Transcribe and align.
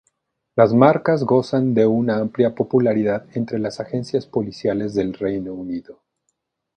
Las 0.55 0.73
marcas 0.73 1.23
gozan 1.23 1.75
de 1.75 1.85
una 1.85 2.17
amplia 2.17 2.55
popularidad 2.55 3.27
entre 3.37 3.59
las 3.59 3.79
agencias 3.79 4.25
policiales 4.25 4.95
del 4.95 5.13
Reino 5.13 5.53
Unido. 5.53 6.01